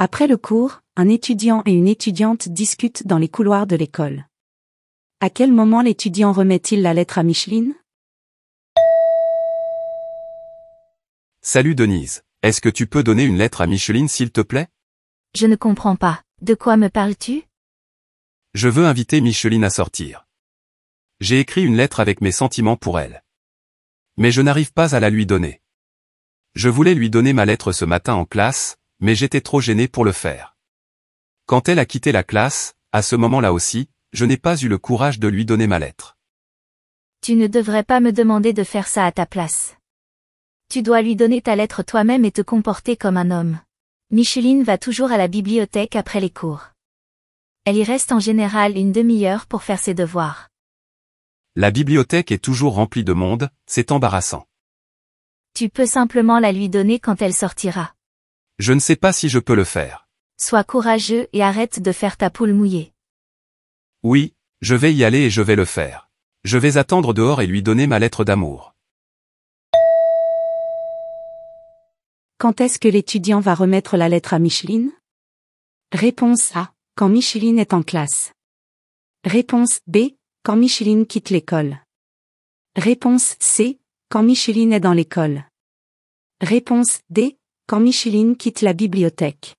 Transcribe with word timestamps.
Après 0.00 0.28
le 0.28 0.36
cours, 0.36 0.80
un 0.94 1.08
étudiant 1.08 1.64
et 1.66 1.72
une 1.72 1.88
étudiante 1.88 2.48
discutent 2.48 3.04
dans 3.08 3.18
les 3.18 3.28
couloirs 3.28 3.66
de 3.66 3.74
l'école. 3.74 4.26
À 5.18 5.28
quel 5.28 5.50
moment 5.50 5.82
l'étudiant 5.82 6.30
remet-il 6.30 6.82
la 6.82 6.94
lettre 6.94 7.18
à 7.18 7.24
Micheline? 7.24 7.74
Salut 11.42 11.74
Denise. 11.74 12.22
Est-ce 12.44 12.60
que 12.60 12.68
tu 12.68 12.86
peux 12.86 13.02
donner 13.02 13.24
une 13.24 13.38
lettre 13.38 13.60
à 13.60 13.66
Micheline 13.66 14.06
s'il 14.06 14.30
te 14.30 14.40
plaît? 14.40 14.68
Je 15.34 15.48
ne 15.48 15.56
comprends 15.56 15.96
pas. 15.96 16.22
De 16.42 16.54
quoi 16.54 16.76
me 16.76 16.86
parles-tu? 16.86 17.42
Je 18.54 18.68
veux 18.68 18.86
inviter 18.86 19.20
Micheline 19.20 19.64
à 19.64 19.70
sortir. 19.70 20.28
J'ai 21.18 21.40
écrit 21.40 21.64
une 21.64 21.76
lettre 21.76 21.98
avec 21.98 22.20
mes 22.20 22.30
sentiments 22.30 22.76
pour 22.76 23.00
elle. 23.00 23.24
Mais 24.16 24.30
je 24.30 24.42
n'arrive 24.42 24.72
pas 24.72 24.94
à 24.94 25.00
la 25.00 25.10
lui 25.10 25.26
donner. 25.26 25.60
Je 26.54 26.68
voulais 26.68 26.94
lui 26.94 27.10
donner 27.10 27.32
ma 27.32 27.46
lettre 27.46 27.72
ce 27.72 27.84
matin 27.84 28.14
en 28.14 28.26
classe, 28.26 28.78
mais 29.00 29.14
j'étais 29.14 29.40
trop 29.40 29.60
gêné 29.60 29.88
pour 29.88 30.04
le 30.04 30.12
faire. 30.12 30.56
Quand 31.46 31.68
elle 31.68 31.78
a 31.78 31.86
quitté 31.86 32.12
la 32.12 32.24
classe, 32.24 32.74
à 32.92 33.02
ce 33.02 33.16
moment-là 33.16 33.52
aussi, 33.52 33.88
je 34.12 34.24
n'ai 34.24 34.36
pas 34.36 34.56
eu 34.56 34.68
le 34.68 34.78
courage 34.78 35.18
de 35.18 35.28
lui 35.28 35.44
donner 35.44 35.66
ma 35.66 35.78
lettre. 35.78 36.16
Tu 37.20 37.34
ne 37.34 37.46
devrais 37.46 37.84
pas 37.84 38.00
me 38.00 38.12
demander 38.12 38.52
de 38.52 38.64
faire 38.64 38.86
ça 38.86 39.04
à 39.04 39.12
ta 39.12 39.26
place. 39.26 39.76
Tu 40.70 40.82
dois 40.82 41.02
lui 41.02 41.16
donner 41.16 41.40
ta 41.42 41.56
lettre 41.56 41.82
toi-même 41.82 42.24
et 42.24 42.32
te 42.32 42.42
comporter 42.42 42.96
comme 42.96 43.16
un 43.16 43.30
homme. 43.30 43.58
Micheline 44.10 44.62
va 44.62 44.78
toujours 44.78 45.12
à 45.12 45.16
la 45.16 45.28
bibliothèque 45.28 45.96
après 45.96 46.20
les 46.20 46.30
cours. 46.30 46.68
Elle 47.64 47.76
y 47.76 47.84
reste 47.84 48.12
en 48.12 48.20
général 48.20 48.78
une 48.78 48.92
demi-heure 48.92 49.46
pour 49.46 49.62
faire 49.62 49.78
ses 49.78 49.94
devoirs. 49.94 50.48
La 51.56 51.70
bibliothèque 51.70 52.32
est 52.32 52.42
toujours 52.42 52.74
remplie 52.74 53.04
de 53.04 53.12
monde, 53.12 53.50
c'est 53.66 53.92
embarrassant. 53.92 54.46
Tu 55.54 55.68
peux 55.68 55.86
simplement 55.86 56.38
la 56.38 56.52
lui 56.52 56.68
donner 56.68 57.00
quand 57.00 57.20
elle 57.20 57.34
sortira. 57.34 57.94
Je 58.58 58.72
ne 58.72 58.80
sais 58.80 58.96
pas 58.96 59.12
si 59.12 59.28
je 59.28 59.38
peux 59.38 59.54
le 59.54 59.64
faire. 59.64 60.08
Sois 60.36 60.64
courageux 60.64 61.28
et 61.32 61.42
arrête 61.42 61.80
de 61.80 61.92
faire 61.92 62.16
ta 62.16 62.28
poule 62.28 62.52
mouillée. 62.52 62.92
Oui, 64.02 64.34
je 64.60 64.74
vais 64.74 64.92
y 64.92 65.04
aller 65.04 65.18
et 65.18 65.30
je 65.30 65.42
vais 65.42 65.54
le 65.54 65.64
faire. 65.64 66.10
Je 66.42 66.58
vais 66.58 66.76
attendre 66.76 67.14
dehors 67.14 67.40
et 67.40 67.46
lui 67.46 67.62
donner 67.62 67.86
ma 67.86 68.00
lettre 68.00 68.24
d'amour. 68.24 68.74
Quand 72.38 72.60
est-ce 72.60 72.80
que 72.80 72.88
l'étudiant 72.88 73.38
va 73.38 73.54
remettre 73.54 73.96
la 73.96 74.08
lettre 74.08 74.34
à 74.34 74.40
Micheline? 74.40 74.90
Réponse 75.92 76.54
A. 76.56 76.72
Quand 76.96 77.08
Micheline 77.08 77.60
est 77.60 77.72
en 77.72 77.84
classe. 77.84 78.32
Réponse 79.24 79.80
B. 79.86 80.14
Quand 80.42 80.56
Micheline 80.56 81.06
quitte 81.06 81.30
l'école. 81.30 81.78
Réponse 82.74 83.36
C. 83.38 83.78
Quand 84.08 84.24
Micheline 84.24 84.72
est 84.72 84.80
dans 84.80 84.94
l'école. 84.94 85.44
Réponse 86.40 87.00
D. 87.10 87.37
Quand 87.70 87.80
Micheline 87.80 88.34
quitte 88.38 88.62
la 88.62 88.72
bibliothèque. 88.72 89.57